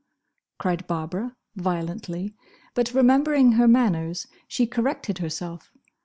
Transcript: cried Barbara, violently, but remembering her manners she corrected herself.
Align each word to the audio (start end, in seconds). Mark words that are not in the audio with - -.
cried 0.57 0.87
Barbara, 0.87 1.35
violently, 1.55 2.33
but 2.73 2.91
remembering 2.91 3.51
her 3.51 3.67
manners 3.67 4.25
she 4.47 4.65
corrected 4.65 5.19
herself. 5.19 5.69